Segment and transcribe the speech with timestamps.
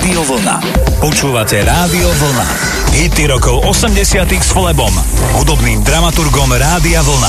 [0.00, 0.64] Rádio Vlna.
[0.96, 2.48] Počúvate Rádio Vlna.
[2.96, 4.88] Hity rokov 80 s Flebom,
[5.36, 7.28] hudobným dramaturgom Rádia Vlna.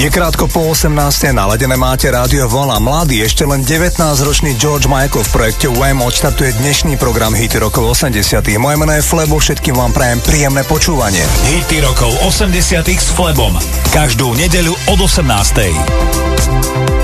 [0.00, 0.96] Je krátko po 18.
[1.36, 2.80] naladené máte rádio Vlna.
[2.80, 8.16] Mladý, ešte len 19-ročný George Michael v projekte Wham odštartuje dnešný program Hity rokov 80.
[8.56, 11.20] Moje meno je Flebo, všetkým vám prajem príjemné počúvanie.
[11.52, 13.52] Hity rokov 80 s Flebom.
[13.92, 16.99] Každú nedeľu od 18.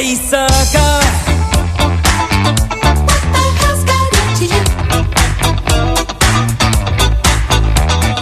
[0.00, 0.96] Hey, sucker.
[3.04, 4.64] What the hell's got into you?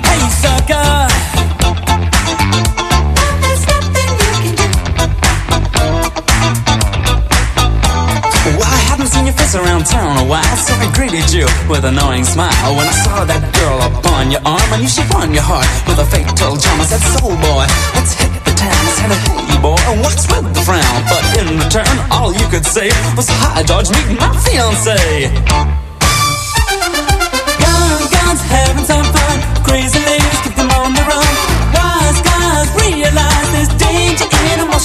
[0.02, 0.90] Hey, sucker.
[3.14, 4.66] Now there's nothing you can do.
[8.58, 11.84] Well, I hadn't seen your face around town a while, so I greeted you with
[11.84, 12.74] a knowing smile.
[12.74, 16.06] When I saw that girl upon your arm, and you she your heart with a
[16.10, 16.80] fatal charm.
[16.80, 19.46] I said, soul boy, let's hit the town.
[19.46, 20.98] Hey boy, what's with the frown?
[21.10, 24.98] But in return, all you could say Was, hi George, meet my fiancé.
[27.58, 29.36] Young guns having some fun.
[29.66, 31.32] Crazy ladies keep them on the run.
[31.74, 34.77] Wise guys realize there's danger in emotional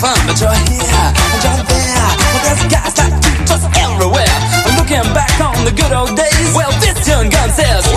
[0.00, 2.08] fun, but you're here and you're there.
[2.32, 4.36] Well, there's guys like you just everywhere.
[4.64, 6.56] I'm looking back on the good old days.
[6.56, 7.89] Well, this young gun says.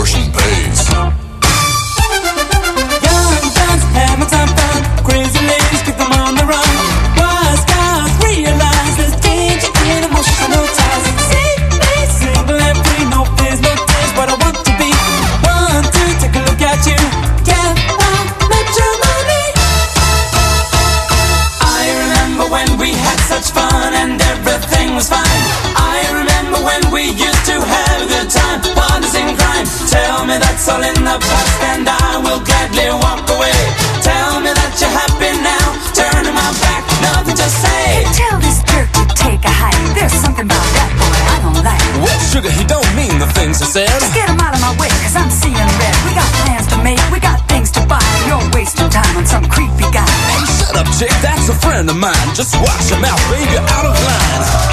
[52.62, 54.73] Watch your mouth, baby, out of line.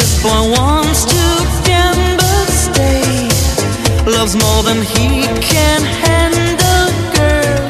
[0.00, 1.22] This boy wants to
[1.62, 3.28] gamble, stay.
[4.06, 7.68] Loves more than he can handle, girl.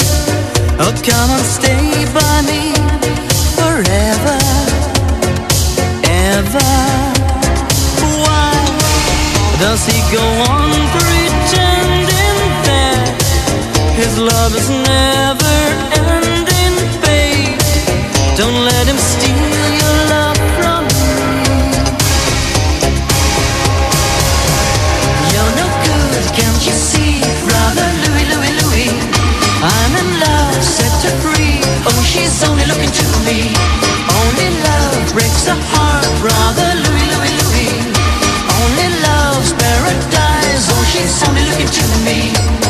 [0.78, 2.62] Oh, come and stay by me
[3.58, 4.38] forever,
[6.06, 6.70] ever.
[8.22, 8.54] Why
[9.58, 12.38] does he go on pretending
[12.70, 13.10] that
[13.98, 15.56] his love is never
[15.98, 17.58] ending, babe?
[18.38, 20.39] Don't let him steal your love.
[32.30, 33.38] is only looking to me.
[34.22, 37.76] Only love breaks a heart, brother Louie, Louie, Louie.
[38.62, 40.64] Only love's paradise.
[40.72, 42.69] Oh, she's only looking to me.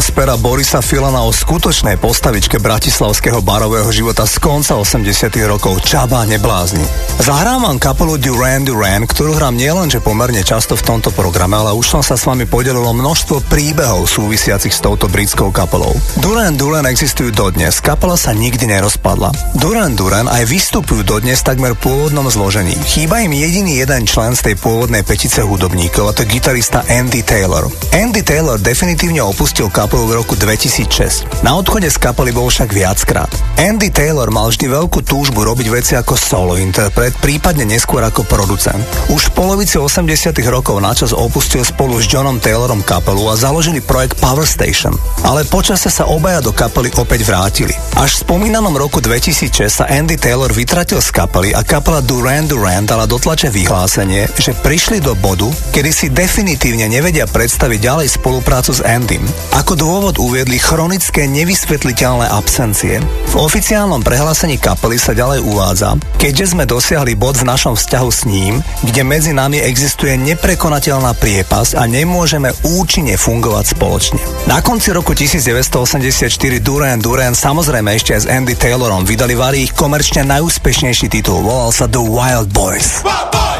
[0.00, 6.24] z pera Borisa Filana o skutočnej postavičke bratislavského barového života z konca 80 rokov Čaba
[6.24, 6.80] neblázni.
[7.20, 12.00] Zahrávam kapelu Duran Duran, ktorú hrám nielenže pomerne často v tomto programe, ale už som
[12.00, 15.92] sa s vami podelilo množstvo príbehov súvisiacich s touto britskou kapelou.
[16.16, 19.36] Duran Duran existujú dodnes, kapela sa nikdy nerozpadla.
[19.60, 22.72] Duran Duran aj vystupujú dodnes takmer pôvodnom zložení.
[22.88, 27.68] Chýba im jediný jeden člen z tej pôvodnej petice hudobníkov, a to gitarista Andy Taylor.
[27.92, 31.42] Andy Taylor definitívne opustil kapelu v roku 2006.
[31.42, 33.30] Na odchode z kapely bol však viackrát.
[33.60, 38.80] Andy Taylor mal vždy veľkú túžbu robiť veci ako solo interpret, prípadne neskôr ako producent.
[39.12, 44.16] Už v polovici 80 rokov načas opustil spolu s Johnom Taylorom kapelu a založili projekt
[44.16, 44.96] Power Station.
[45.28, 47.76] Ale počase sa obaja do kapely opäť vrátili.
[48.00, 52.88] Až v spomínanom roku 2006 sa Andy Taylor vytratil z kapely a kapela Duran Duran
[52.88, 58.80] dala dotlače vyhlásenie, že prišli do bodu, kedy si definitívne nevedia predstaviť ďalej spoluprácu s
[58.80, 59.20] Andym.
[59.52, 63.04] Ako dôvod uviedli chronické nevysvetliteľné absencie.
[63.28, 68.22] V oficiálnom prehlásení kapely sa ďalej uvádza, keďže sme dosiahli bod v našom vzťahu s
[68.22, 74.22] ním, kde medzi nami existuje neprekonateľná priepas a nemôžeme účinne fungovať spoločne.
[74.46, 76.30] Na konci roku 1984
[76.62, 81.74] Duran Duran samozrejme ešte aj s Andy Taylorom vydali vari ich komerčne najúspešnejší titul, volal
[81.74, 83.02] sa The Wild Boys.
[83.02, 83.59] Wild Boys!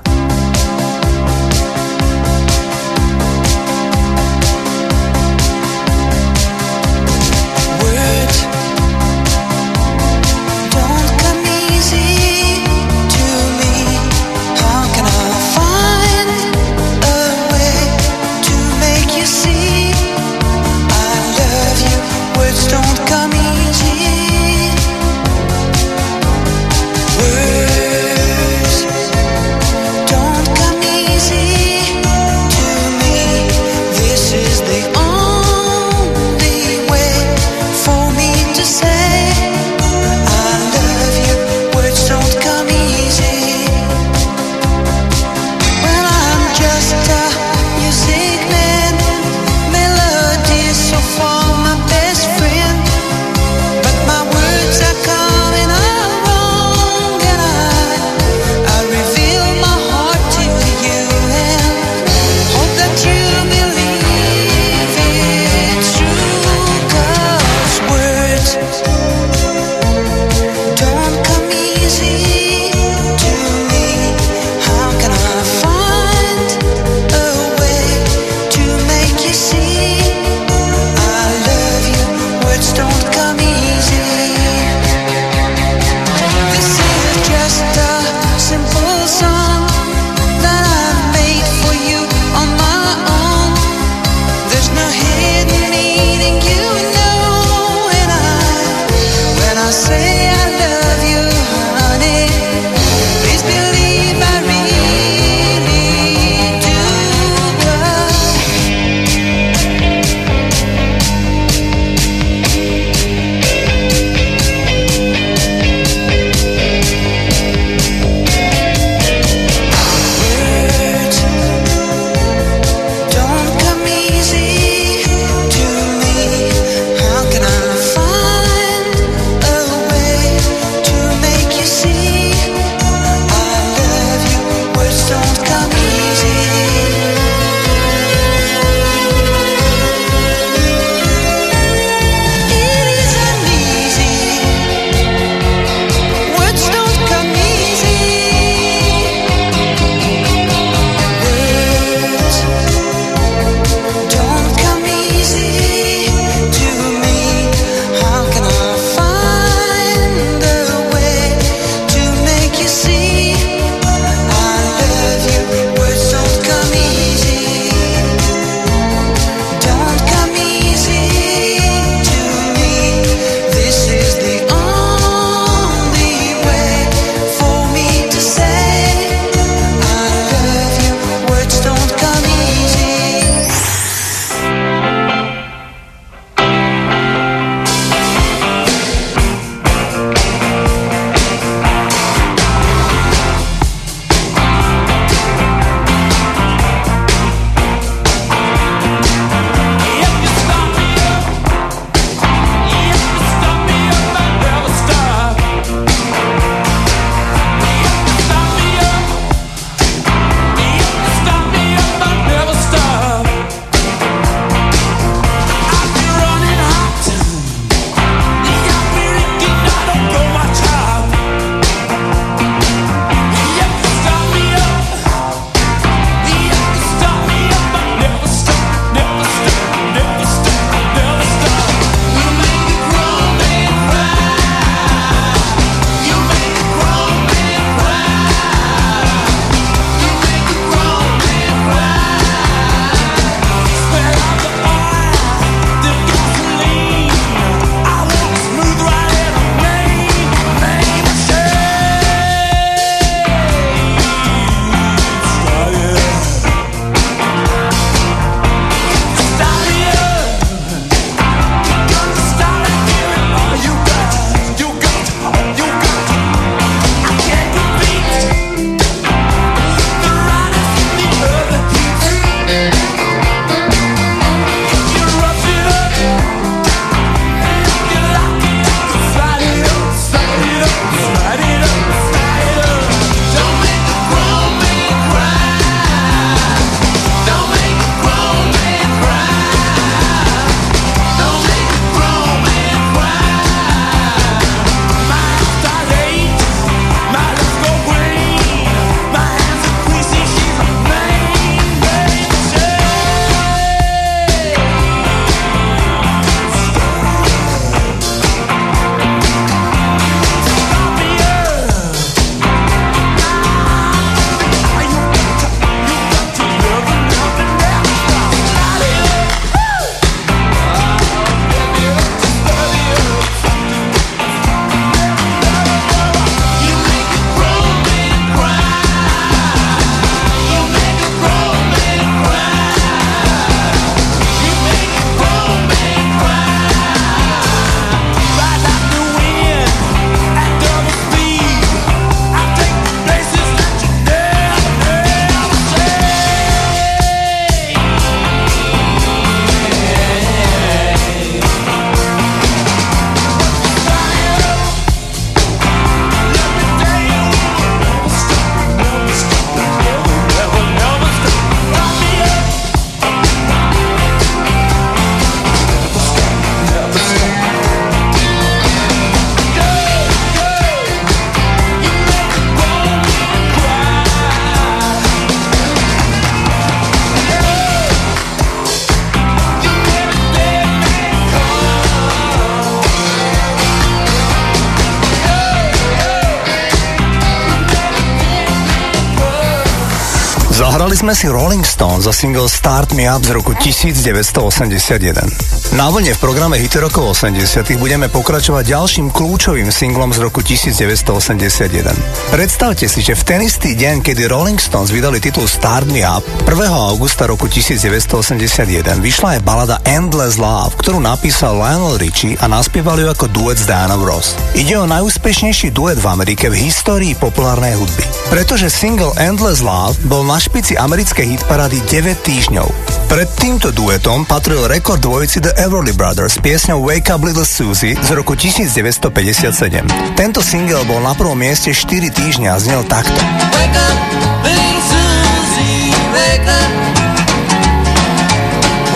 [391.01, 395.60] Sme si Rolling Stones za single Start Me Up z roku 1981.
[395.71, 401.95] Na vlne v programe Hity rokov 80 budeme pokračovať ďalším kľúčovým singlom z roku 1981.
[402.27, 406.27] Predstavte si, že v ten istý deň, kedy Rolling Stones vydali titul Start Me Up,
[406.43, 406.67] 1.
[406.67, 413.07] augusta roku 1981 vyšla aj balada Endless Love, ktorú napísal Lionel Richie a naspieval ju
[413.07, 414.35] ako duet s Diana Ross.
[414.51, 418.03] Ide o najúspešnejší duet v Amerike v histórii populárnej hudby.
[418.27, 422.67] Pretože single Endless Love bol na špici americkej hitparády 9 týždňov.
[423.07, 428.09] Pred týmto duetom patril rekord dvojici The Everly Brothers piesňou Wake Up Little Susie z
[428.17, 429.85] roku 1957.
[430.17, 433.13] Tento single bol na prvom mieste 4 týždňa a znel takto.
[433.53, 433.97] Wake up,
[434.41, 436.71] little Susie, wake up.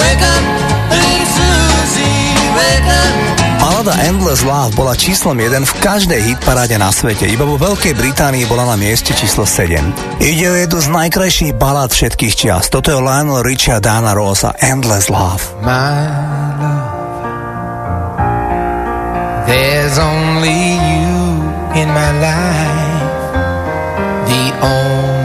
[0.01, 0.43] Wake up,
[0.89, 3.13] little Susie, wake up.
[3.61, 8.49] Balada Endless Love bola číslom 1 v každej hitparáde na svete, iba vo Veľkej Británii
[8.49, 10.17] bola na mieste číslo 7.
[10.17, 12.73] Ide o jednu z najkrajších balad všetkých čias.
[12.73, 15.61] Toto je Lionel Richie a Dana Rosa Endless Love.
[15.61, 16.54] My
[19.95, 21.15] There's only you
[21.81, 23.31] in my life,
[24.27, 25.24] the only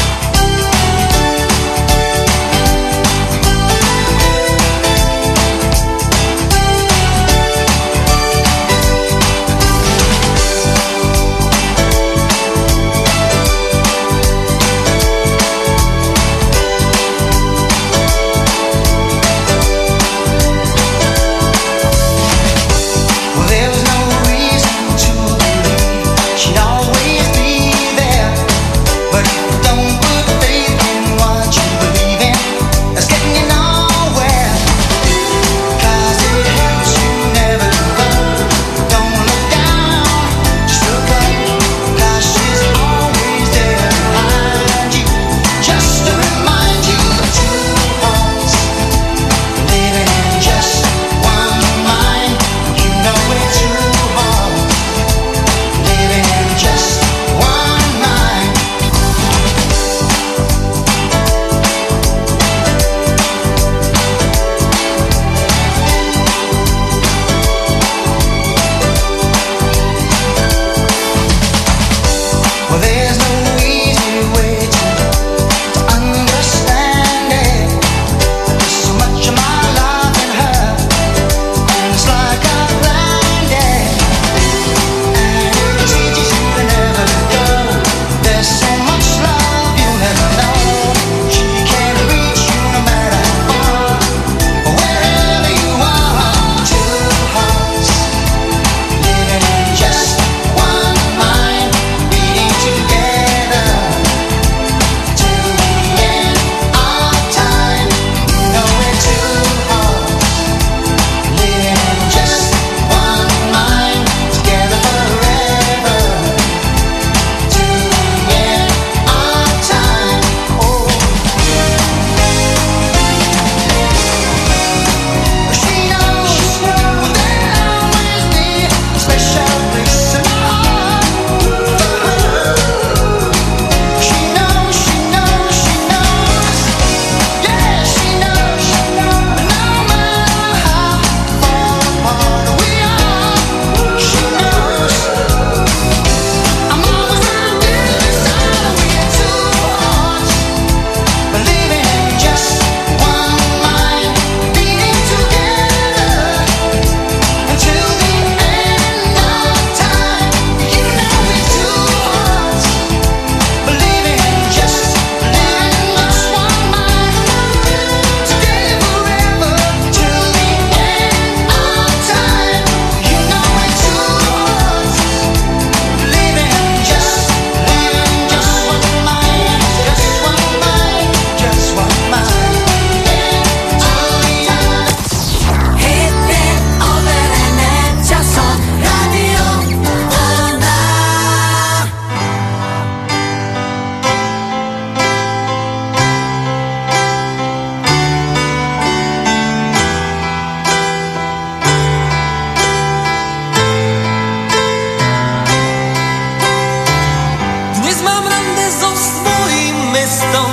[210.11, 210.51] gestom,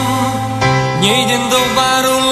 [1.00, 2.27] nie idę do baru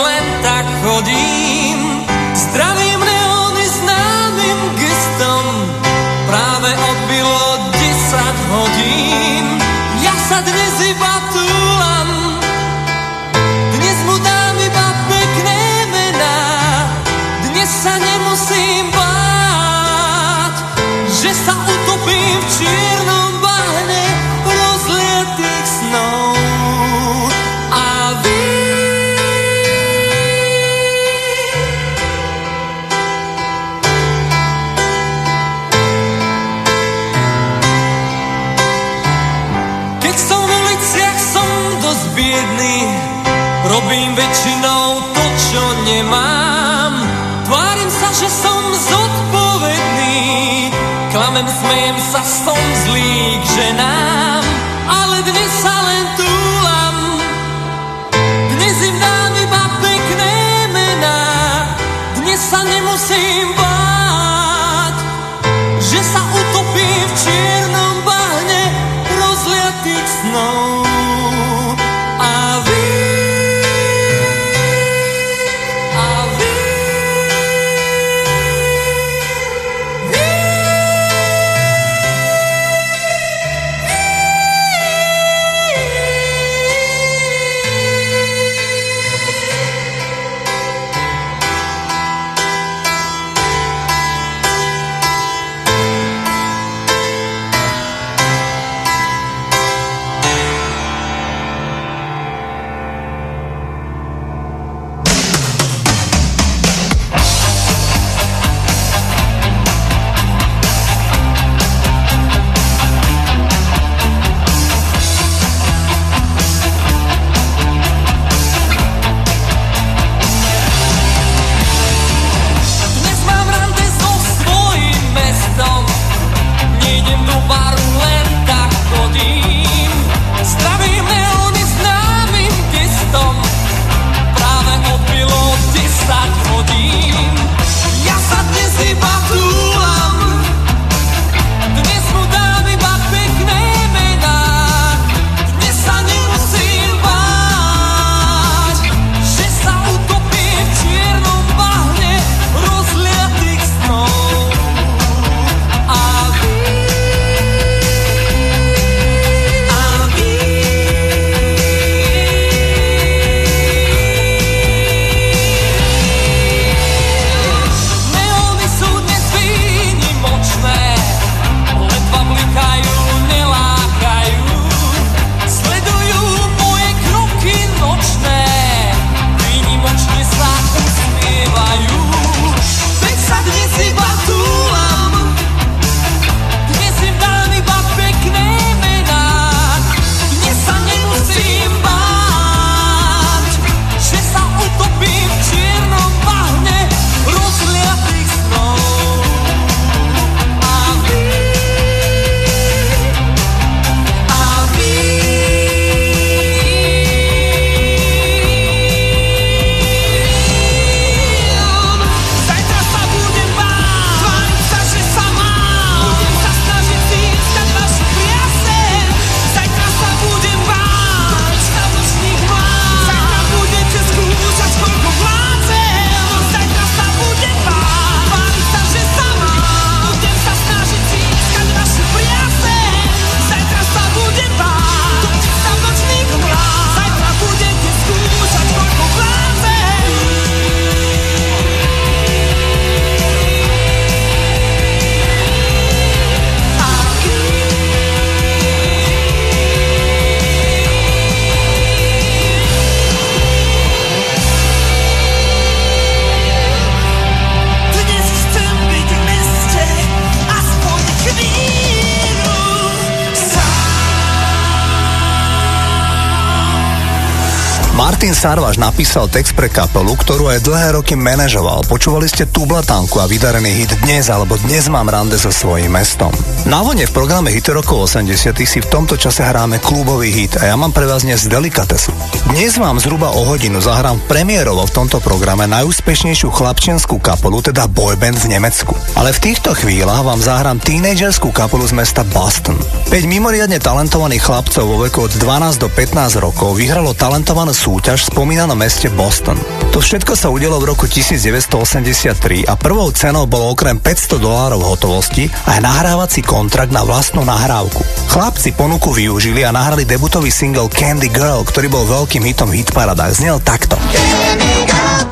[268.77, 271.89] Sarvaš napísal text pre kapelu, ktorú aj dlhé roky manažoval.
[271.89, 276.29] Počúvali ste Tublatanku a vydarený hit Dnes alebo Dnes mám rande so svojím mestom.
[276.69, 280.69] Na vlne v programe Hit rokov 80 si v tomto čase hráme klubový hit a
[280.69, 282.13] ja mám pre vás dnes delikatesu.
[282.45, 288.37] Dnes vám zhruba o hodinu zahrám premiérovo v tomto programe najúspešnejšiu chlapčenskú kapelu, teda boyband
[288.37, 288.93] v Nemecku.
[289.17, 292.77] Ale v týchto chvíľach vám zahrám tínedžerskú kapelu z mesta Boston.
[293.09, 298.31] 5 mimoriadne talentovaných chlapcov vo veku od 12 do 15 rokov vyhralo talentovanú súťaž v
[298.37, 299.57] spomínanom meste Boston.
[299.97, 305.49] To všetko sa udelo v roku 1983 a prvou cenou bolo okrem 500 dolárov hotovosti
[305.49, 308.05] aj nahrávací kontrakt na vlastnú nahrávku.
[308.29, 313.41] Chlapci ponuku využili a nahrali debutový single Candy Girl, ktorý bol veľkým hitom v hitparadách.
[313.41, 313.97] Znel takto.
[314.13, 315.26] Candy Girl.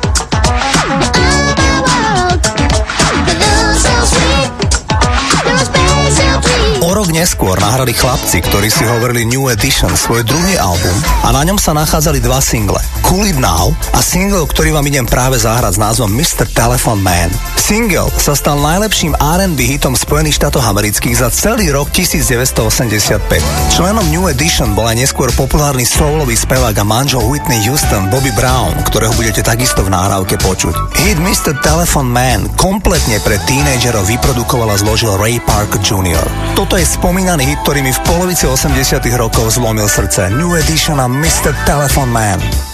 [7.25, 10.93] Neskôr nahrali chlapci, ktorí si hovorili New Edition, svoj druhý album
[11.25, 12.77] a na ňom sa nachádzali dva single.
[13.01, 16.45] Cool It Now a single, ktorý vám idem práve zahrať s názvom Mr.
[16.53, 17.33] Telephone Man.
[17.57, 23.17] Single sa stal najlepším R&B hitom Spojených štátov amerických za celý rok 1985.
[23.73, 28.77] Členom New Edition bol aj neskôr populárny soulový spevák a manžel Whitney Houston Bobby Brown,
[28.85, 30.77] ktorého budete takisto v náhrávke počuť.
[31.09, 31.57] Hit Mr.
[31.65, 36.21] Telephone Man kompletne pre tínedžerov vyprodukoval a zložil Ray Parker Jr.
[36.53, 36.85] Toto je
[37.15, 40.35] spomínaný hit, ktorý mi v polovici 80 rokov zlomil srdce.
[40.35, 41.55] New Edition a Mr.
[41.63, 42.74] Telephone Man.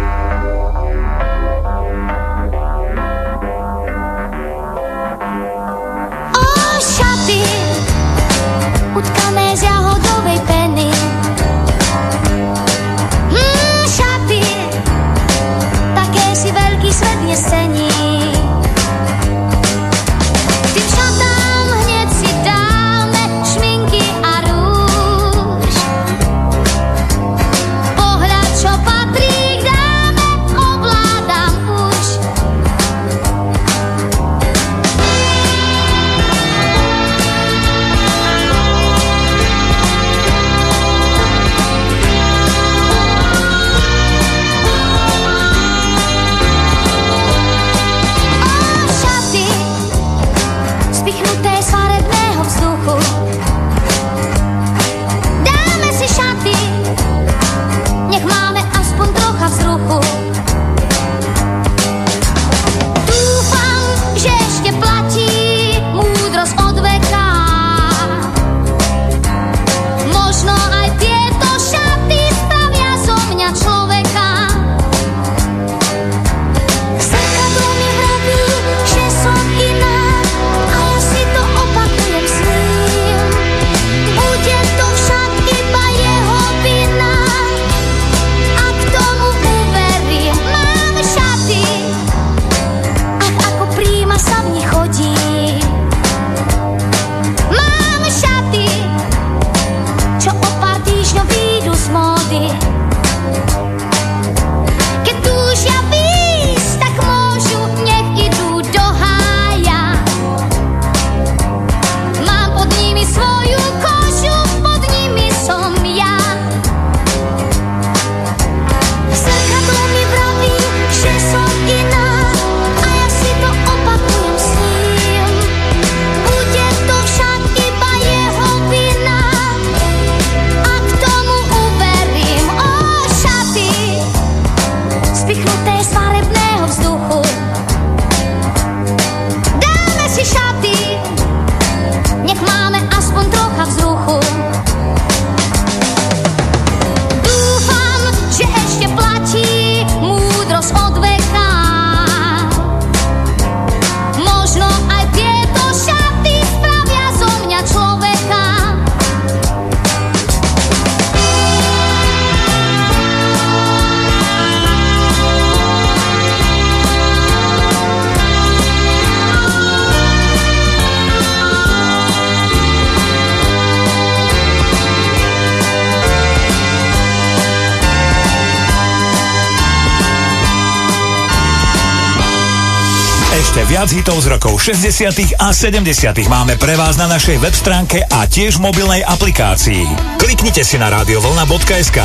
[184.61, 185.41] rokov 60.
[185.41, 186.29] a 70.
[186.29, 189.89] máme pre vás na našej web stránke a tiež mobilnej aplikácii.
[190.21, 191.97] Kliknite si na radiovolna.sk.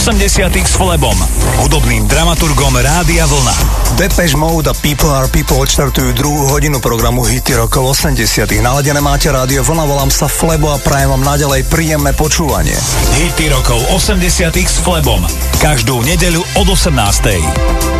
[0.00, 1.12] 80 s Flebom,
[1.60, 3.52] hudobným dramaturgom Rádia Vlna.
[4.00, 9.28] Depeche Mode a People are People odštartujú druhú hodinu programu Hity rokov 80 Naladené máte
[9.28, 12.80] Rádio Vlna, volám sa Flebo a prajem vám naďalej príjemné počúvanie.
[13.20, 15.20] Hity rokov 80 s Flebom.
[15.60, 17.99] Každú nedeľu od 18.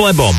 [0.00, 0.29] 80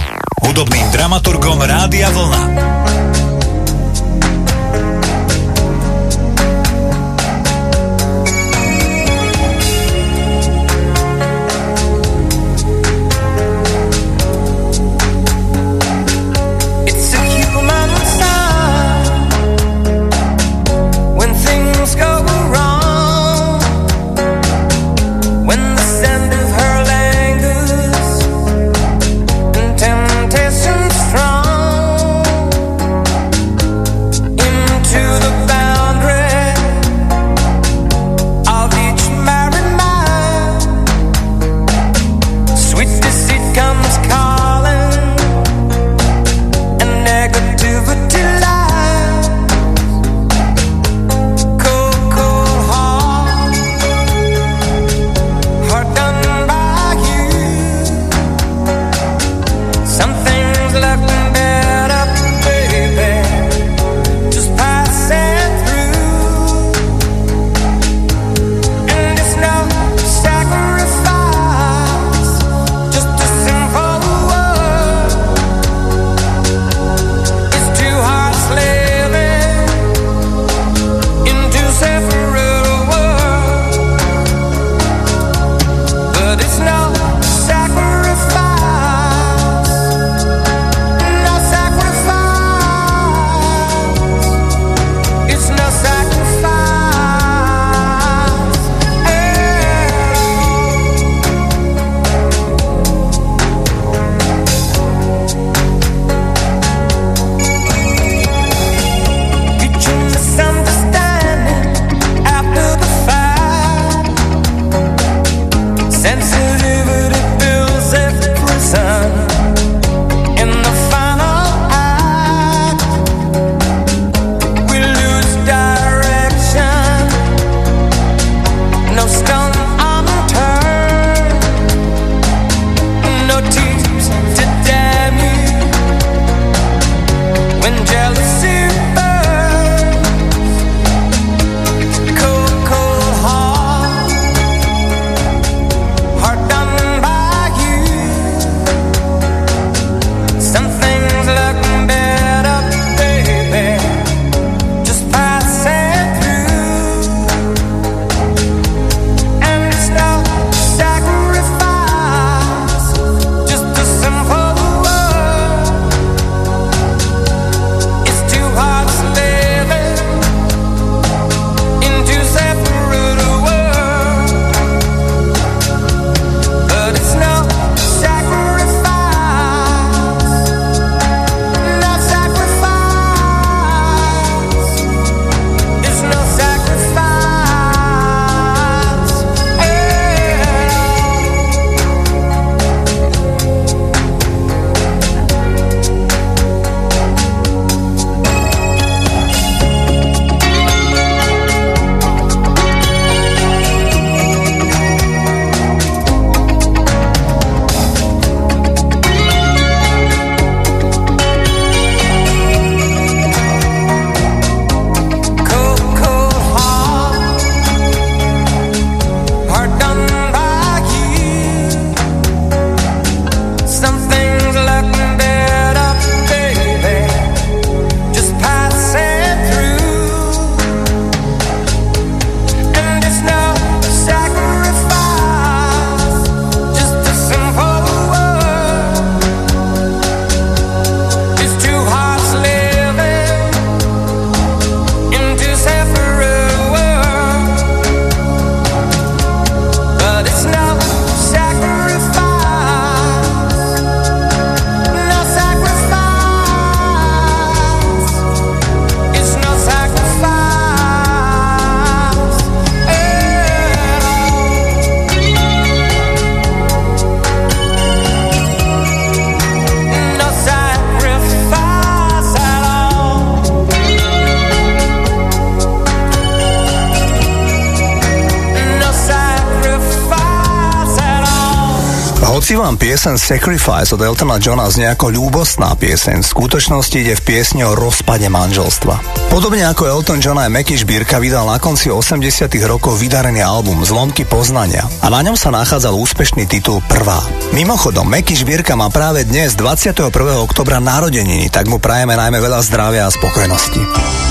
[283.01, 287.73] Piesen Sacrifice od Eltona Johna znie ako ľúbostná pieseň, v skutočnosti ide v piesni o
[287.73, 289.25] rozpade manželstva.
[289.25, 294.21] Podobne ako Elton John aj Meky Šbírka vydal na konci 80 rokov vydarený album Zlomky
[294.21, 297.25] poznania a na ňom sa nachádzal úspešný titul Prvá.
[297.57, 300.13] Mimochodom, Meky Šbírka má práve dnes 21.
[300.37, 304.30] oktobra narodeniny, tak mu prajeme najmä veľa zdravia a spokojnosti.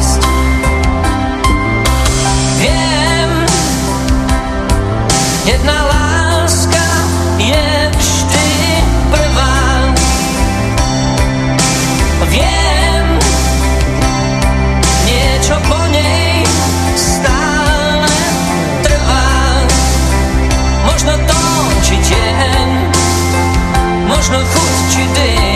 [24.31, 25.50] National food that you did.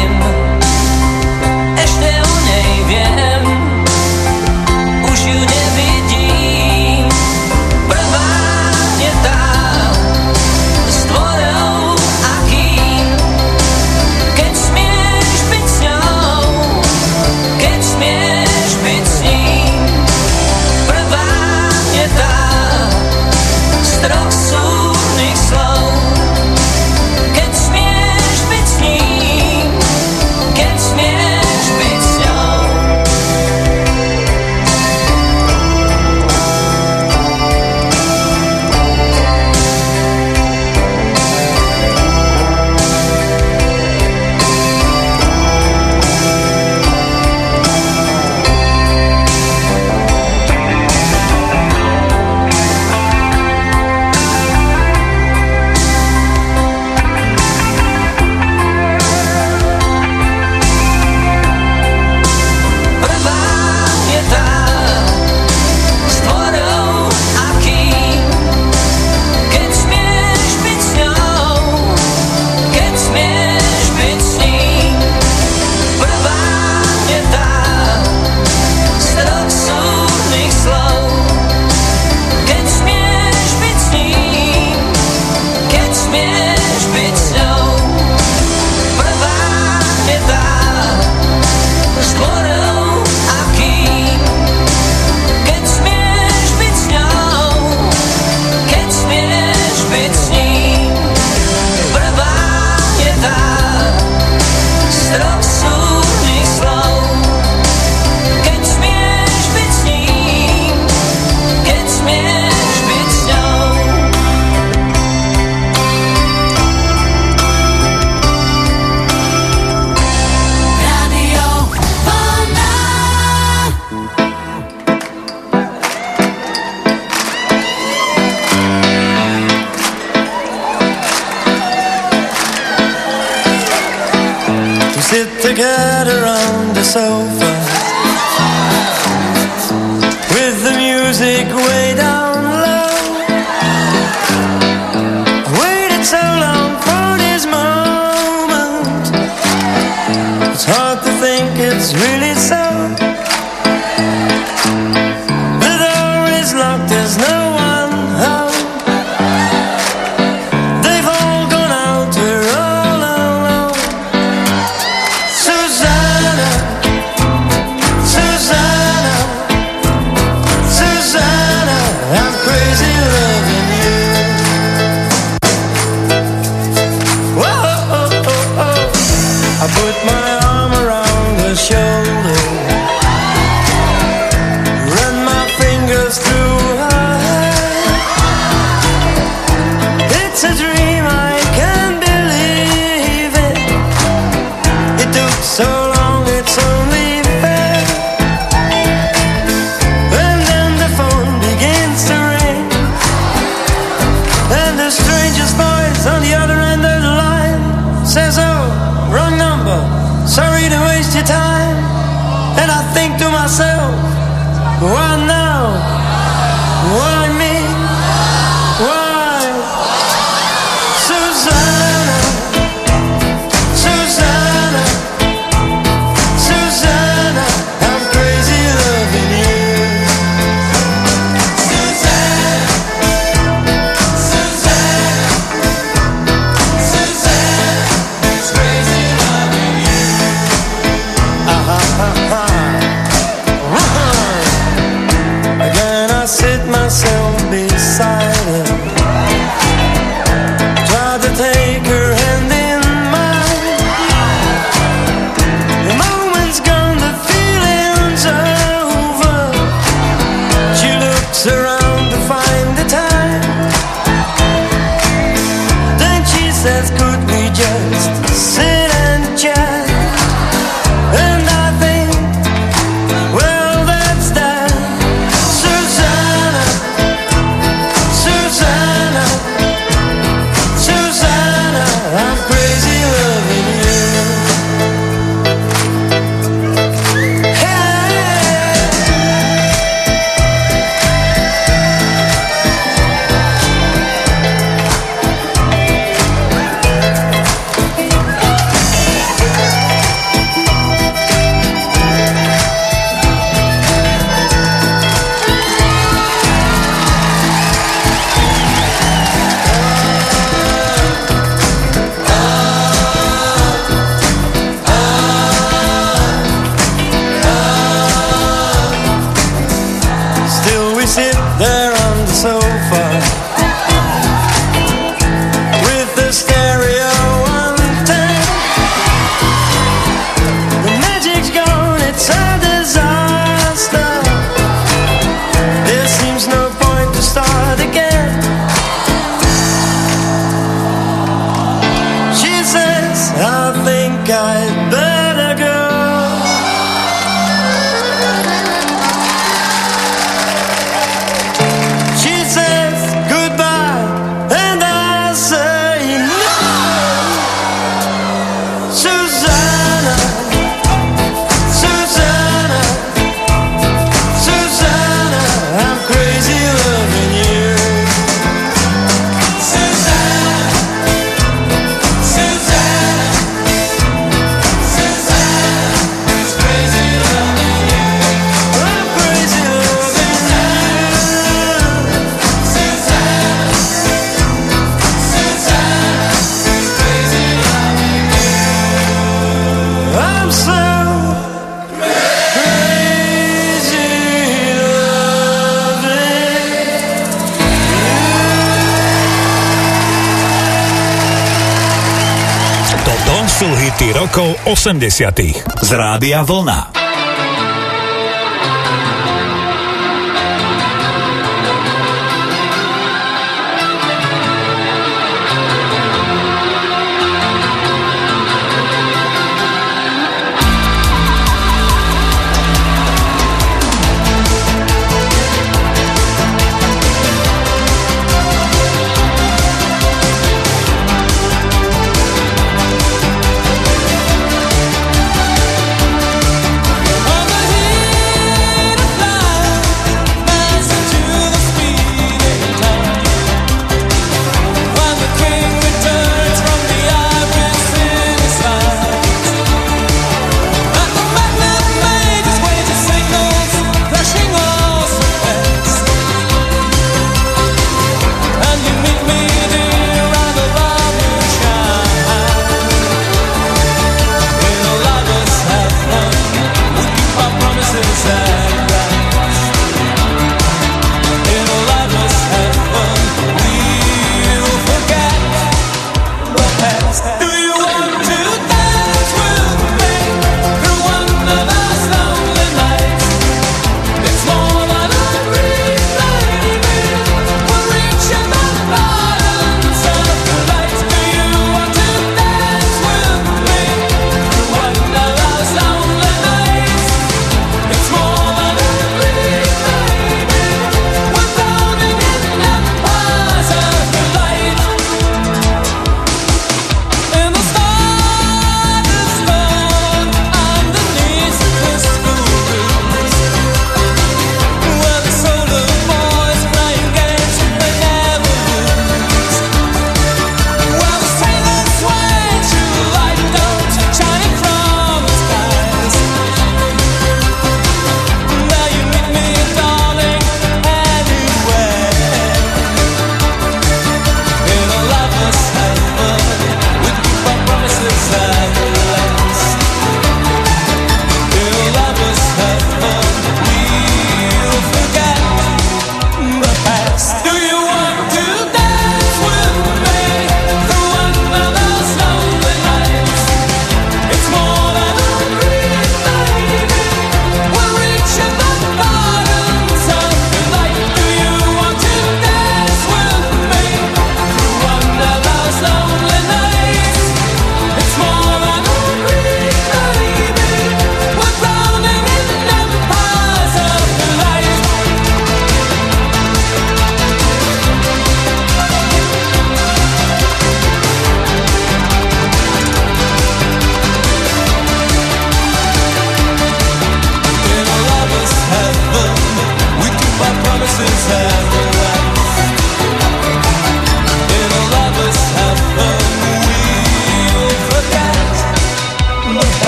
[404.66, 405.40] 80
[405.82, 406.95] z Rádia Vlna.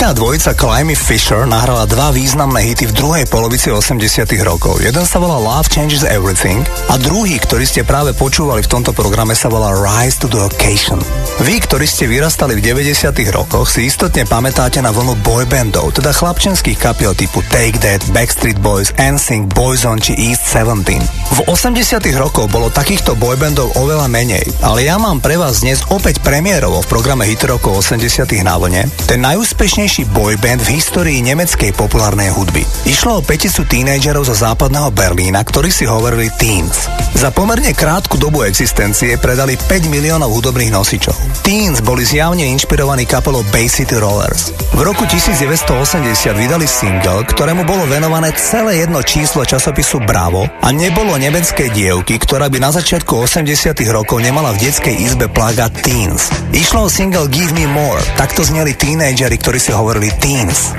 [0.00, 4.00] Britská dvojica Climby Fisher nahrala dva významné hity v druhej polovici 80
[4.48, 4.80] rokov.
[4.80, 9.36] Jeden sa volá Love Changes Everything a druhý, ktorý ste práve počúvali v tomto programe,
[9.36, 10.96] sa volá Rise to the Occasion.
[11.44, 16.80] Vy, ktorí ste vyrastali v 90 rokoch, si istotne pamätáte na vlnu boybandov, teda chlapčenských
[16.80, 20.96] kapiel typu Take That, Backstreet Boys, NSYNC, Boyzone či East 17.
[21.36, 21.76] V 80
[22.16, 26.88] rokoch bolo takýchto boybandov oveľa menej, ale ja mám pre vás dnes opäť premiérovo v
[26.88, 28.00] programe Hit rokov 80
[28.40, 32.62] na vlne ten najúspešnejší boyband v histórii nemeckej populárnej hudby.
[32.86, 36.86] Išlo o peticu tínejdžerov zo západného Berlína, ktorí si hovorili Teens.
[37.18, 41.18] Za pomerne krátku dobu existencie predali 5 miliónov hudobných nosičov.
[41.42, 44.54] Teens boli zjavne inšpirovaní kapelou Bay City Rollers.
[44.70, 46.06] V roku 1980
[46.38, 52.46] vydali single, ktorému bolo venované celé jedno číslo časopisu Bravo a nebolo nemeckej dievky, ktorá
[52.46, 56.30] by na začiatku 80 rokov nemala v detskej izbe plagát Teens.
[56.54, 60.74] Išlo o single Give Me More, takto zneli teenagery, ktorí si hovorili Teens.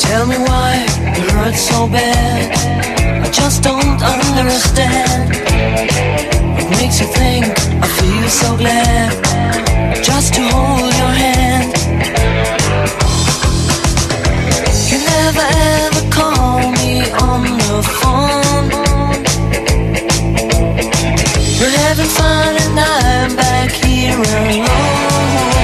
[0.00, 0.86] Tell me why
[1.18, 2.48] it hurts so bad.
[3.24, 5.36] I just don't understand.
[6.56, 7.44] What makes you think
[7.84, 9.12] I feel so glad
[10.02, 11.68] just to hold your hand?
[14.90, 15.46] You never
[15.84, 16.92] ever call me
[17.28, 18.68] on the phone.
[21.60, 25.57] We're having fun and I'm back here alone.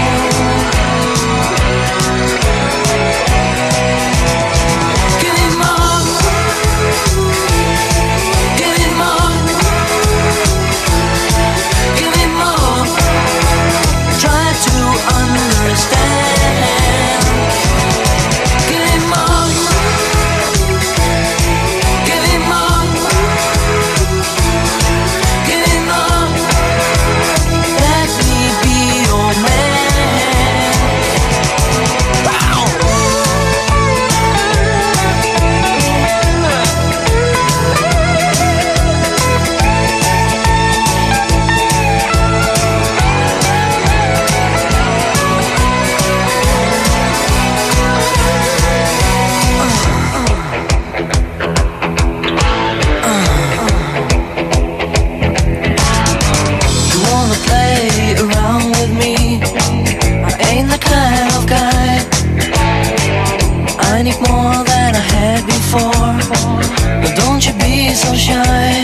[67.94, 68.83] You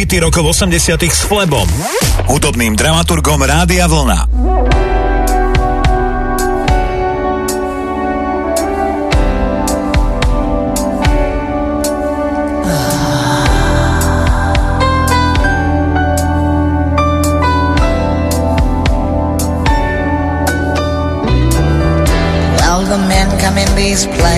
[0.00, 1.68] hity rokov 80 s Flebom,
[2.24, 4.32] hudobným dramaturgom Rádia Vlna.
[22.56, 24.29] Well, the men come in these places.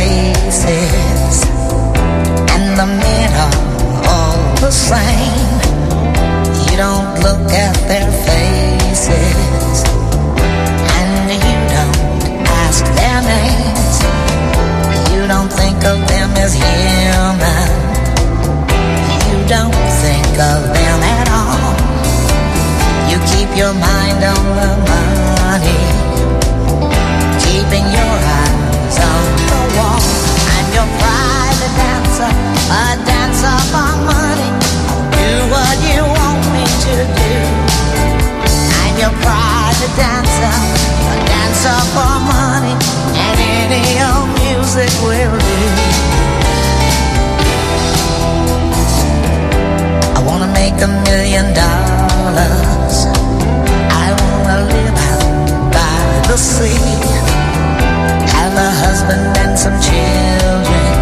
[59.52, 60.92] and some children.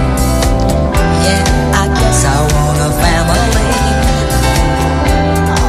[1.22, 1.44] Yeah,
[1.82, 3.70] I guess I want a family.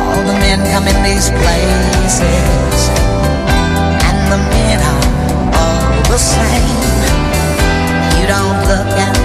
[0.09, 2.89] All the men come in these places,
[4.07, 5.03] and the men are
[5.61, 6.81] all the same.
[8.17, 9.20] You don't look at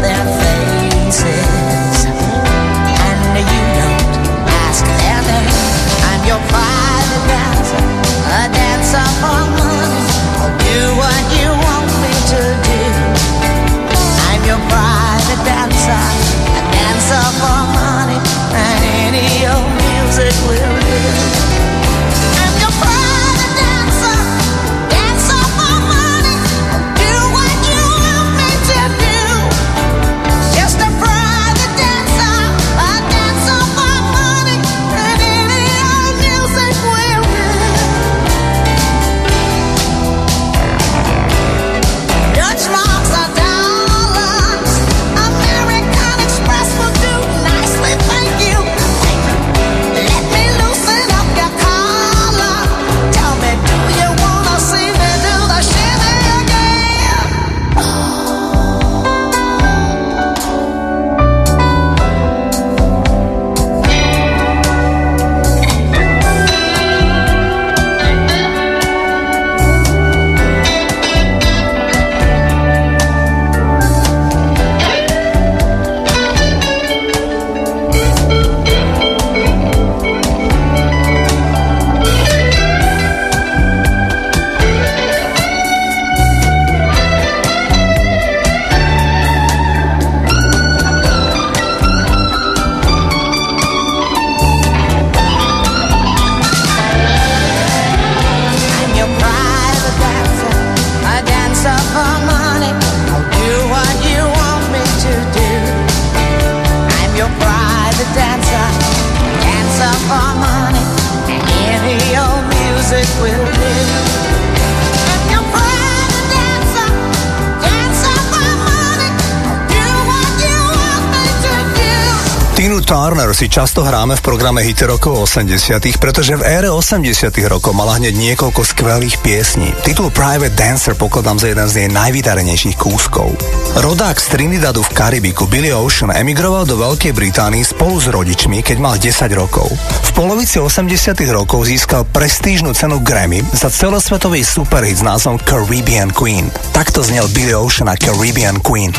[123.36, 128.16] si často hráme v programe Hity rokov 80 pretože v ére 80 rokov mala hneď
[128.16, 129.76] niekoľko skvelých piesní.
[129.84, 133.36] Titul Private Dancer pokladám za jeden z jej najvydarenejších kúskov.
[133.76, 138.76] Rodák z Trinidadu v Karibiku Billy Ocean emigroval do Veľkej Británii spolu s rodičmi, keď
[138.80, 139.68] mal 10 rokov.
[139.76, 140.88] V polovici 80
[141.28, 146.48] rokov získal prestížnu cenu Grammy za celosvetový superhit s názvom Caribbean Queen.
[146.72, 148.96] Takto znel Billy Ocean a Caribbean Queen.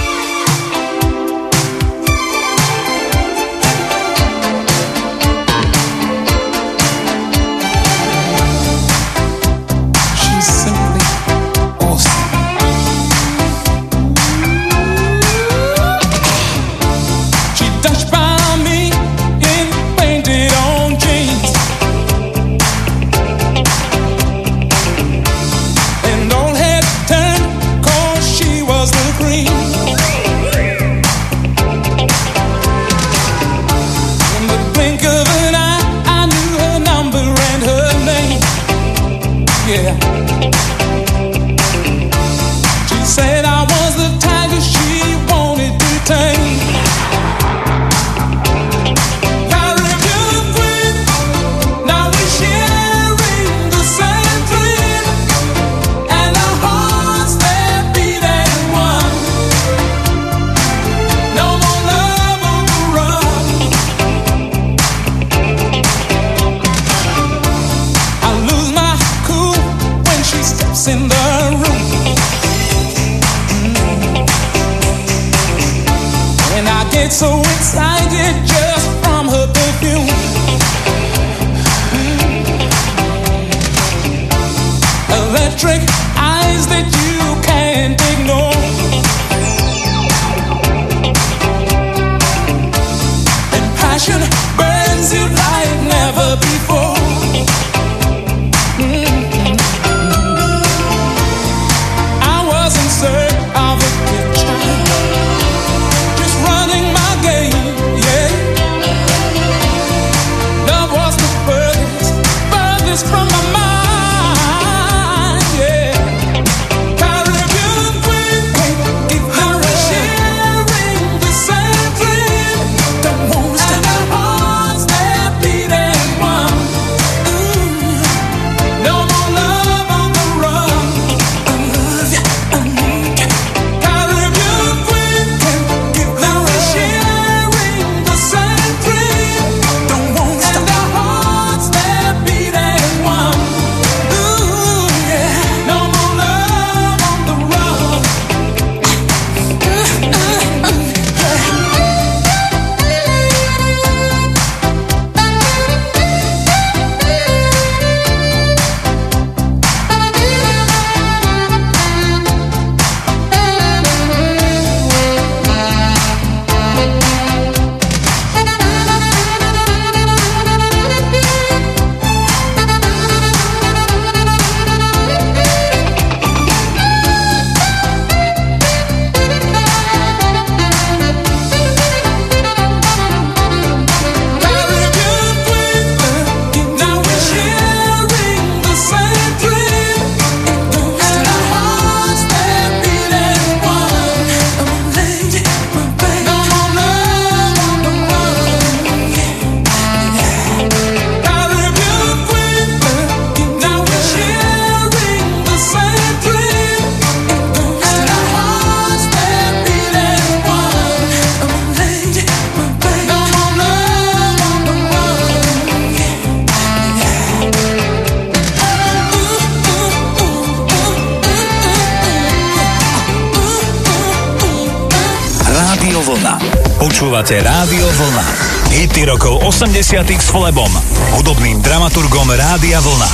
[230.28, 230.68] Flebom
[231.16, 233.08] hudobným dramaturgom Rádia Vlna.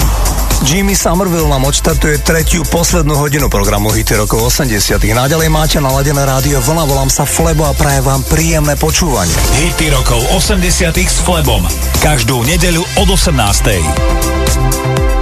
[0.66, 4.98] Jimmy Somerville nám odštartuje tretiu poslednú hodinu programu Hity rokov 80.
[5.14, 9.30] Naďalej máte naladené rádio Vlna, volám sa Flebo a praje vám príjemné počúvanie.
[9.62, 10.90] Hity rokov 80.
[10.98, 11.62] s Flebom.
[12.02, 15.22] Každú nedeľu od 18.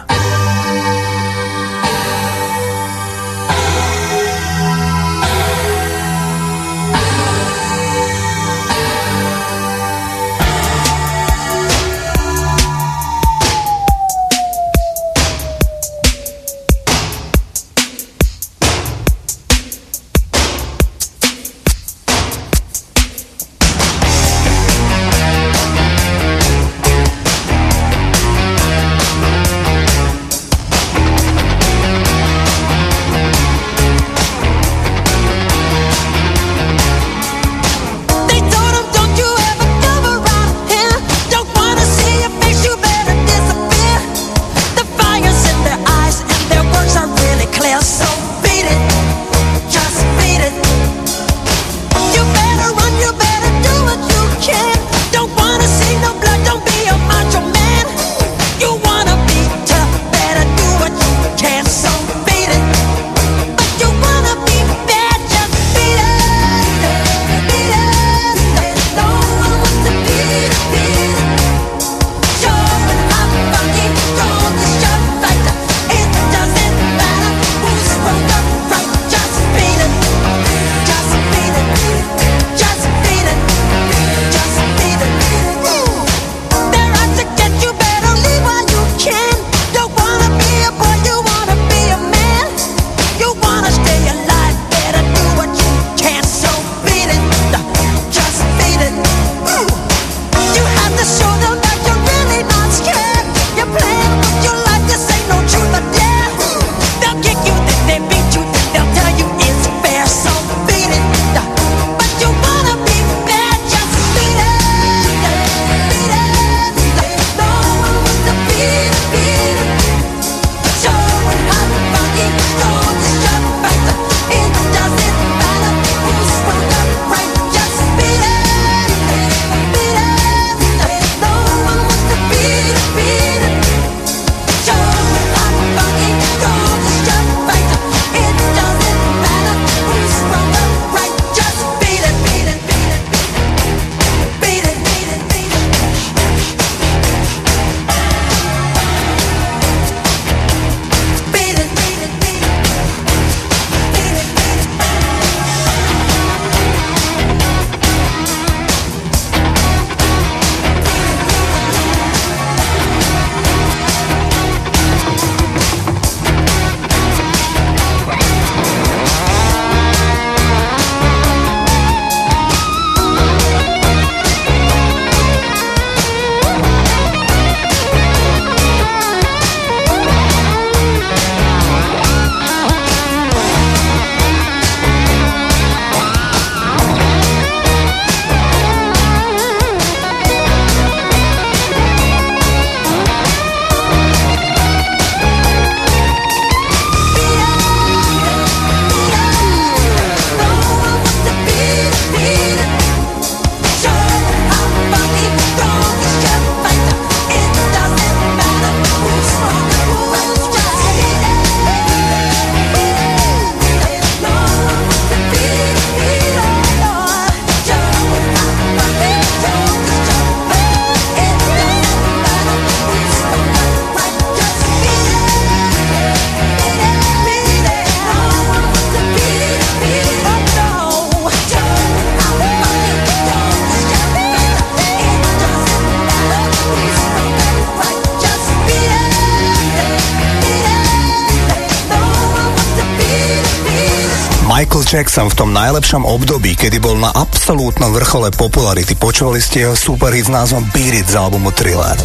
[245.01, 248.93] Jackson v tom najlepšom období, kedy bol na absolútnom vrchole popularity.
[248.93, 251.97] Počúvali ste jeho superhit s názvom Beat It z albumu Thriller.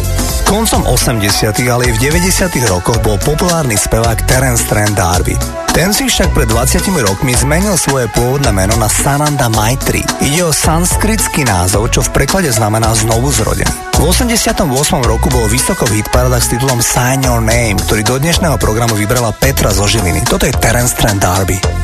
[0.49, 1.21] Koncom 80
[1.69, 5.37] ale aj v 90 rokoch bol populárny spevák Terence Trent Darby.
[5.77, 10.01] Ten si však pred 20 rokmi zmenil svoje pôvodné meno na Sananda Maitri.
[10.17, 13.69] Ide o sanskritský názov, čo v preklade znamená znovu zrodený.
[13.93, 14.65] V 88
[15.05, 19.37] roku bol vysoko v hitparadách s titulom Sign Your Name, ktorý do dnešného programu vybrala
[19.37, 20.25] Petra zo Žiliny.
[20.25, 21.76] Toto je Terence Trent Darby.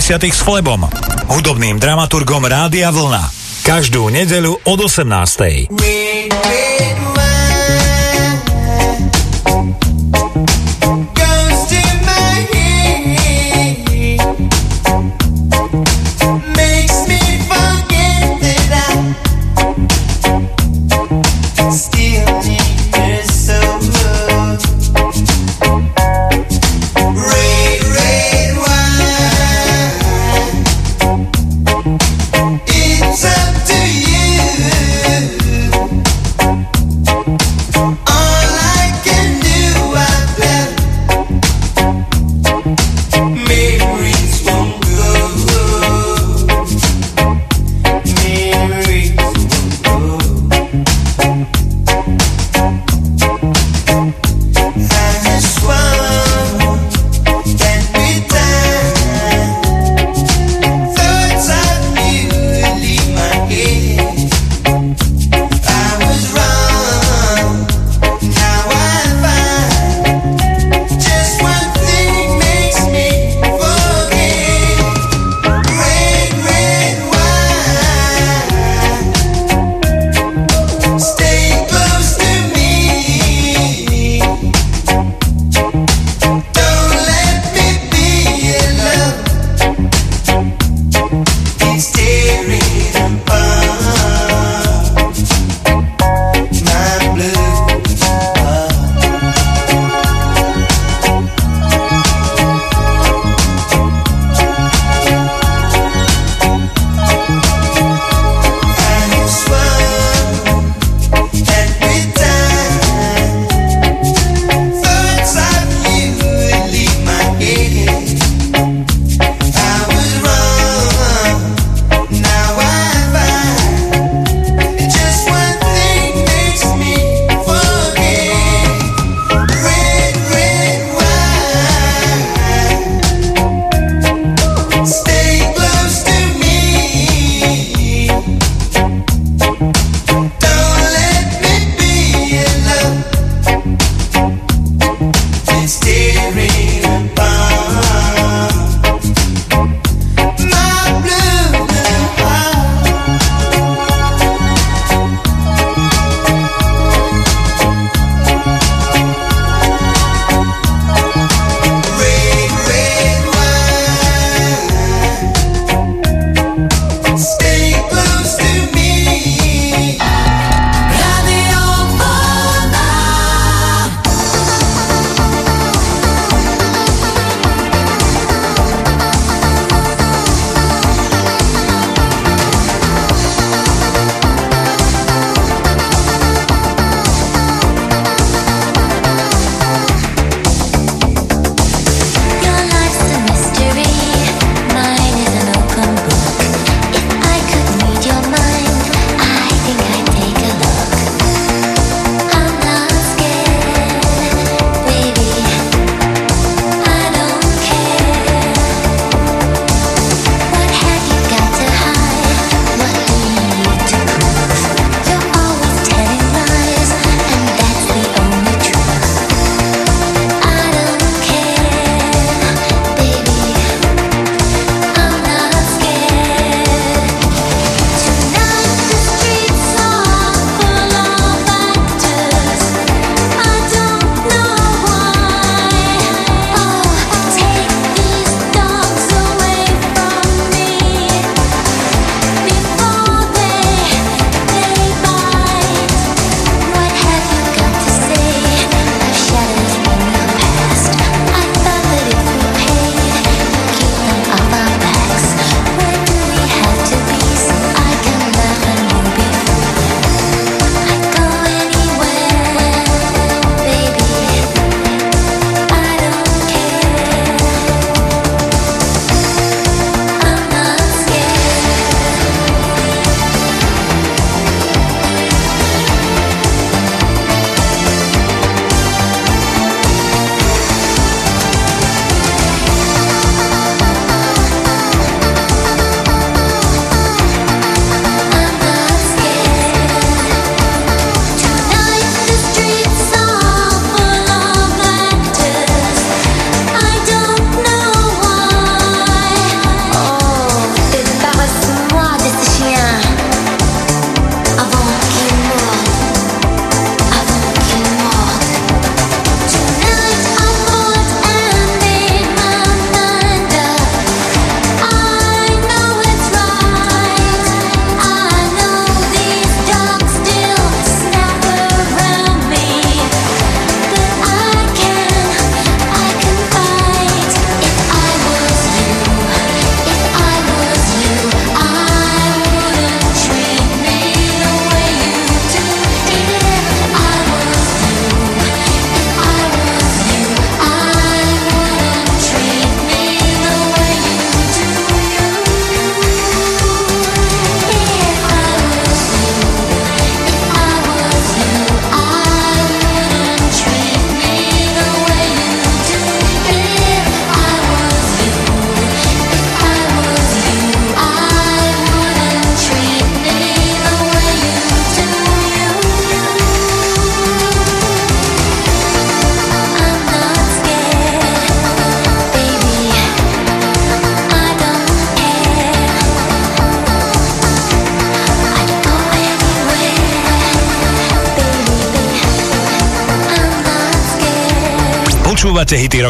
[0.00, 0.32] 90.
[0.32, 0.88] s Flebom,
[1.28, 3.20] hudobným dramaturgom Rádia Vlna.
[3.68, 5.68] Každú nedeľu od 18.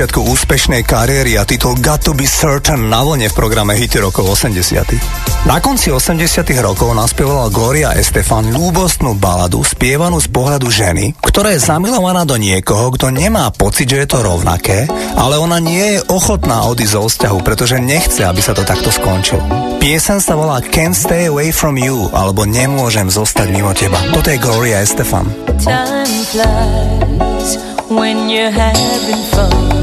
[0.00, 4.32] začiatku úspešnej kariéry a titul Got to be Certain na vlne v programe Hity rokov
[4.32, 4.96] 80.
[5.44, 11.60] Na konci 80 rokov naspievala Gloria Estefan ľúbostnú baladu spievanú z pohľadu ženy, ktorá je
[11.60, 14.88] zamilovaná do niekoho, kto nemá pocit, že je to rovnaké,
[15.20, 19.44] ale ona nie je ochotná odísť zo vzťahu, pretože nechce, aby sa to takto skončilo.
[19.84, 24.00] Piesen sa volá Can't Stay Away From You alebo Nemôžem zostať mimo teba.
[24.16, 25.28] Toto je Gloria Estefan.
[25.60, 27.60] Time flies
[27.92, 29.79] when you're having fun.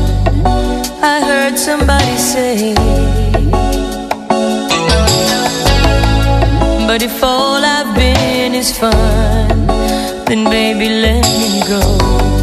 [1.01, 2.73] I heard somebody say,
[6.87, 9.67] But if all I've been is fun,
[10.25, 12.36] then baby let me go.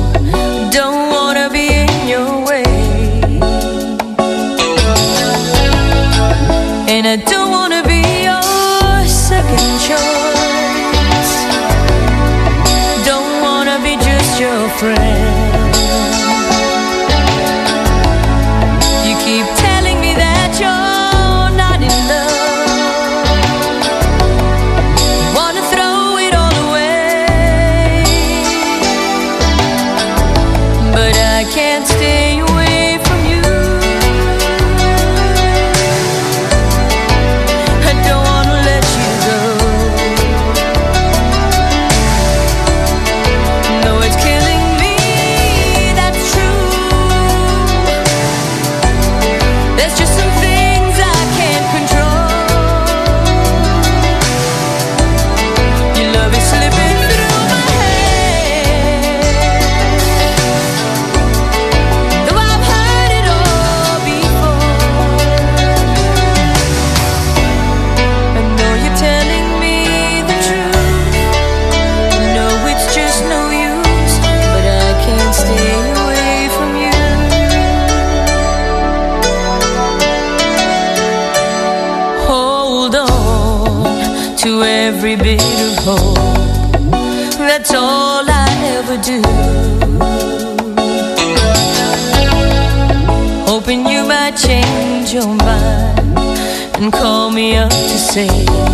[97.52, 98.73] To say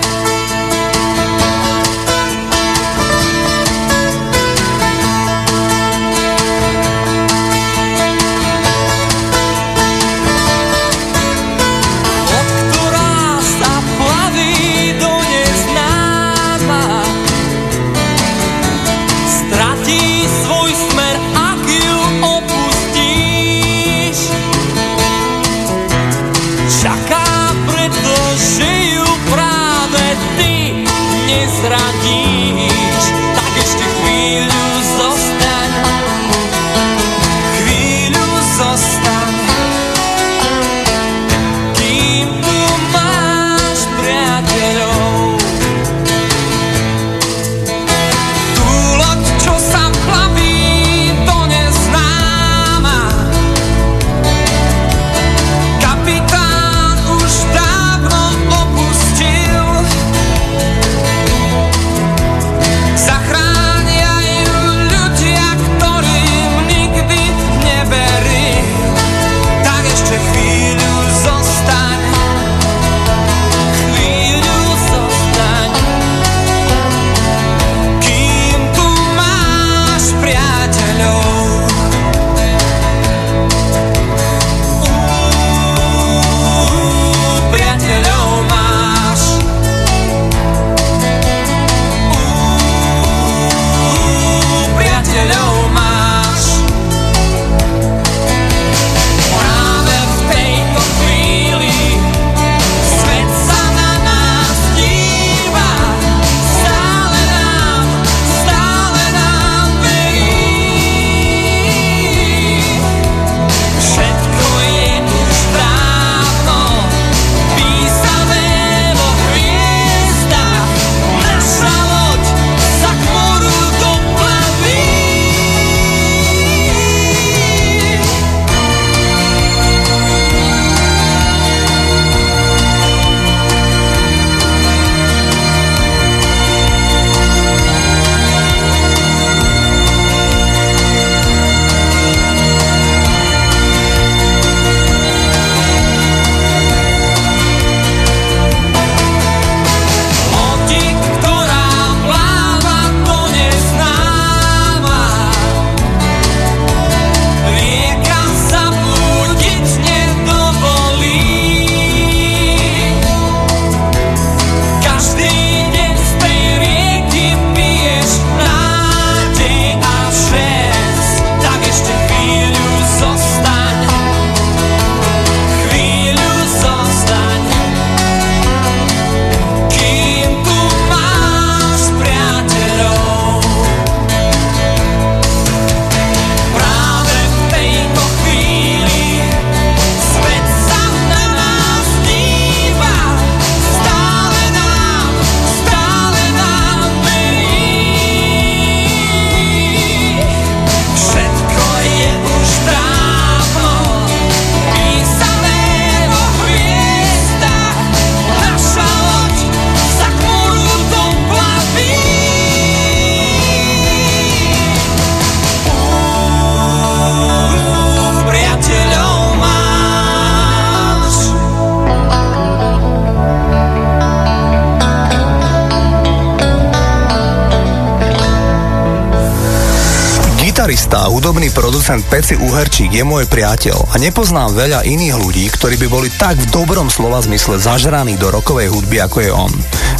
[231.81, 236.37] Producent Peci Uherčík je môj priateľ a nepoznám veľa iných ľudí, ktorí by boli tak
[236.37, 239.53] v dobrom slova zmysle zažraní do rokovej hudby, ako je on.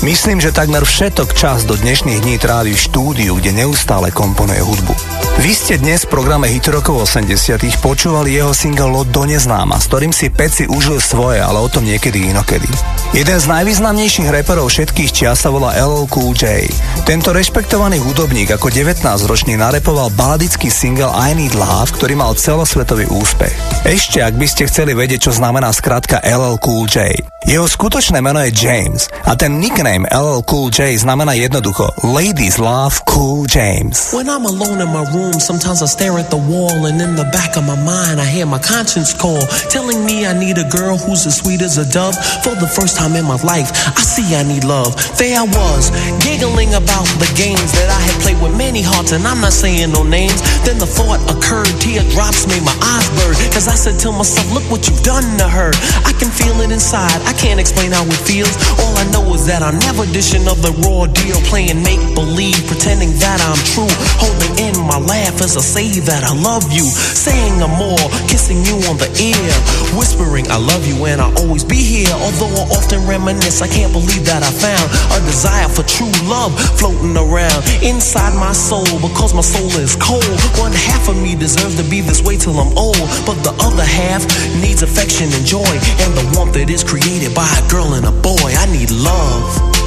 [0.05, 5.20] Myslím, že takmer všetok čas do dnešných dní trávi v štúdiu, kde neustále komponuje hudbu.
[5.39, 9.87] Vy ste dnes v programe Hit rokov 80 počúvali jeho single Lot do neznáma, s
[9.87, 12.67] ktorým si Peci užil svoje, ale o tom niekedy inokedy.
[13.15, 16.67] Jeden z najvýznamnejších reperov všetkých čias sa volá LL Cool J.
[17.07, 23.55] Tento rešpektovaný hudobník ako 19-ročný narepoval baladický single I Need Love, ktorý mal celosvetový úspech.
[23.87, 27.15] Ešte, ak by ste chceli vedieť, čo znamená skratka LL Cool J.
[27.41, 33.01] Jeho skutočné meno je James a ten nickname LL Cool J znamená jednoducho Ladies Love
[33.09, 34.13] Cool James.
[34.13, 37.25] When I'm alone in my room, sometimes I stare at the wall, and in the
[37.33, 39.41] back of my mind, I hear my conscience call,
[39.73, 42.13] telling me I need a girl who's as sweet as a dove.
[42.45, 44.93] For the first time in my life, I see I need love.
[45.17, 45.89] There I was,
[46.21, 49.89] giggling about the games that I had played with many hearts, and I'm not saying
[49.89, 50.37] no names.
[50.65, 54.63] Then the thought occurred, teardrops made my eyes burn, cause I said to myself, look
[54.69, 55.73] what you've done to her.
[56.05, 58.53] I can feel it inside, I can't explain how it feels.
[58.77, 62.61] All I know is that I'm never dishing of the raw deal, playing make believe,
[62.69, 63.89] pretending that I'm true.
[64.21, 68.61] Holding in my laugh as I say that I love you, saying I'm more, kissing
[68.61, 69.51] you on the ear,
[69.97, 72.13] whispering I love you and I'll always be here.
[72.13, 74.85] Although I often reminisce, I can't believe that I found
[75.17, 80.37] a desire for true love floating around inside my soul because my soul is cold.
[80.59, 83.83] One half of me deserves to be this way till I'm old, but the other
[83.83, 84.25] half
[84.61, 85.73] needs affection and joy
[86.03, 88.53] and the warmth that is created by a girl and a boy.
[88.57, 89.80] I need love.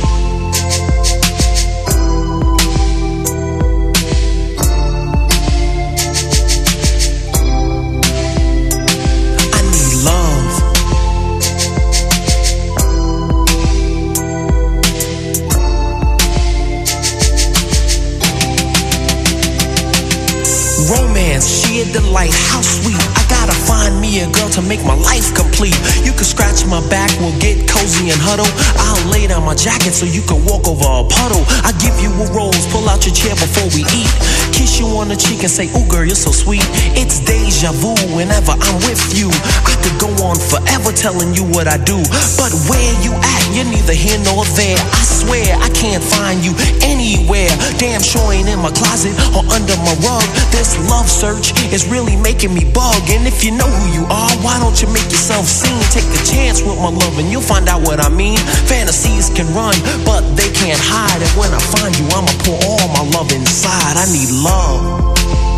[24.55, 26.04] To make my life complete.
[26.15, 28.47] Can scratch my back, we'll get cozy and huddle.
[28.79, 31.43] I'll lay down my jacket so you can walk over a puddle.
[31.67, 34.13] I give you a rose, pull out your chair before we eat.
[34.55, 36.63] Kiss you on the cheek and say, Ooh, girl, you're so sweet.
[36.95, 39.27] It's deja vu whenever I'm with you.
[39.67, 41.99] I could go on forever telling you what I do.
[42.39, 44.79] But where you at, you're neither here nor there.
[44.79, 46.55] I swear I can't find you
[46.87, 47.51] anywhere.
[47.83, 50.27] Damn sure ain't in my closet or under my rug.
[50.55, 53.03] This love search is really making me bug.
[53.11, 55.83] And if you know who you are, why don't you make yourself seen?
[55.91, 58.39] Take a chance with my love and you'll find out what I mean.
[58.69, 59.75] Fantasies can run,
[60.05, 61.23] but they can't hide.
[61.23, 63.97] And when I find you, I'ma pour all my love inside.
[63.97, 65.54] I need love.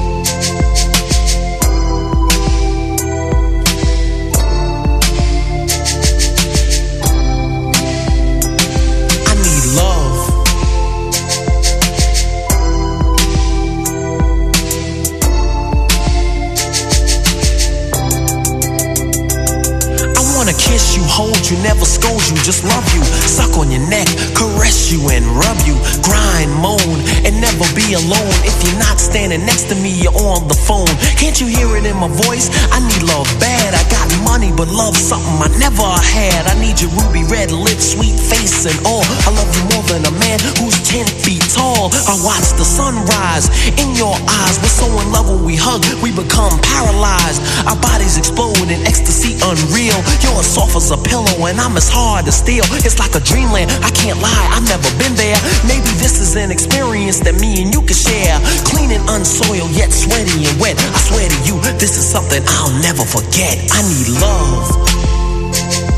[21.17, 23.03] Hold you, never scold you, just love you.
[23.05, 25.79] Suck on your neck, caress you and rub you.
[26.03, 28.37] Grind, moan, and never be alone.
[28.43, 30.91] If you're not standing next to me, you're on the phone.
[31.15, 32.51] Can't you hear it in my voice?
[32.73, 33.75] I need love bad.
[33.75, 36.47] I got money, but love something I never had.
[36.51, 39.05] I need your ruby red lips, sweet face, and all.
[39.27, 41.95] I love you more than a man who's 10 feet tall.
[42.11, 43.47] I watch the sunrise
[43.79, 44.59] in your eyes.
[44.59, 47.43] We're so in love when we hug, we become paralyzed.
[47.69, 49.99] Our bodies explode in ecstasy unreal.
[50.23, 52.65] You're as soft as a pillow, and I'm as hard as steel.
[52.81, 53.71] It's like a dreamland.
[53.85, 55.37] I can't lie, I've never been there.
[55.69, 58.41] Maybe this is an experience that me and you can share.
[58.65, 60.81] Clean and unsoiled, yet sweaty and wet.
[60.81, 63.61] I swear to you, this is something I'll never forget.
[63.77, 65.96] I need love.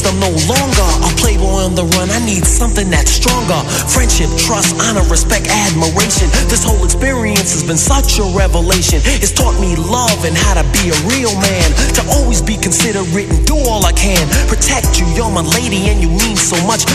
[0.00, 2.08] I'm no longer a playboy on the run.
[2.08, 3.60] I need something that's stronger.
[3.92, 6.32] Friendship, trust, honor, respect, admiration.
[6.48, 9.04] This whole experience has been such a revelation.
[9.20, 11.68] It's taught me love and how to be a real man.
[12.00, 14.24] To always be considerate and do all I can.
[14.48, 16.88] Protect you, you're my lady and you mean so much.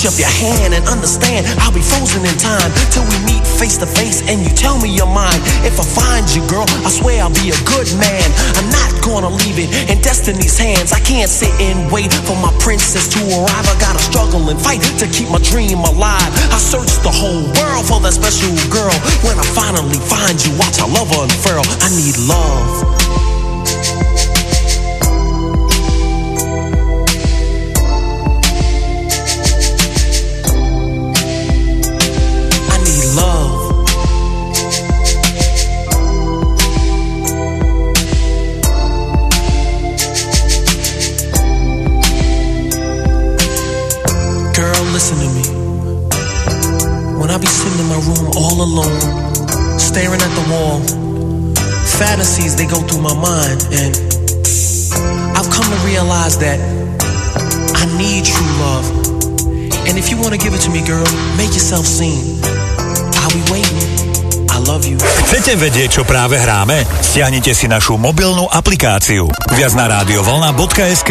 [0.00, 0.74] Touch of your hand.
[0.74, 4.50] And understand, I'll be frozen in time till we meet face to face and you
[4.54, 5.40] tell me your mind.
[5.64, 8.24] If I find you, girl, I swear I'll be a good man.
[8.56, 10.92] I'm not gonna leave it in destiny's hands.
[10.92, 13.66] I can't sit and wait for my princess to arrive.
[13.68, 16.30] I gotta struggle and fight to keep my dream alive.
[16.52, 18.94] I search the whole world for that special girl.
[19.26, 21.64] When I finally find you, watch our love unfurl.
[21.84, 23.39] I need love.
[52.60, 53.64] they go through my mind.
[53.72, 53.96] And
[55.32, 56.60] I've come to realize that
[57.72, 58.84] I need true love.
[59.88, 61.08] And if you want to give it to me, girl,
[61.40, 62.36] make yourself seen.
[63.16, 63.88] I'll be waiting.
[64.60, 66.84] Chcete vedieť, čo práve hráme?
[67.00, 69.26] Stiahnite si našu mobilnú aplikáciu.
[69.56, 71.10] Viac na rádiovolna.sk